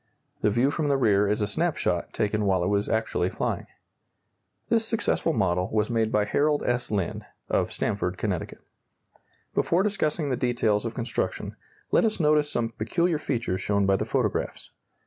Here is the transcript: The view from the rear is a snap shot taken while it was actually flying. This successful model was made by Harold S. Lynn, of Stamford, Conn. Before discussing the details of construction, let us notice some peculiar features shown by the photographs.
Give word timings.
The 0.41 0.49
view 0.49 0.71
from 0.71 0.87
the 0.87 0.97
rear 0.97 1.27
is 1.29 1.41
a 1.41 1.47
snap 1.47 1.77
shot 1.77 2.11
taken 2.11 2.45
while 2.45 2.63
it 2.63 2.69
was 2.69 2.89
actually 2.89 3.29
flying. 3.29 3.67
This 4.67 4.83
successful 4.83 5.31
model 5.31 5.69
was 5.71 5.91
made 5.91 6.11
by 6.11 6.25
Harold 6.25 6.63
S. 6.63 6.89
Lynn, 6.89 7.23
of 7.49 7.71
Stamford, 7.71 8.17
Conn. 8.17 8.43
Before 9.53 9.83
discussing 9.83 10.31
the 10.31 10.35
details 10.35 10.85
of 10.87 10.95
construction, 10.95 11.55
let 11.91 12.03
us 12.03 12.19
notice 12.19 12.51
some 12.51 12.69
peculiar 12.69 13.19
features 13.19 13.61
shown 13.61 13.85
by 13.85 13.95
the 13.95 14.05
photographs. 14.05 14.71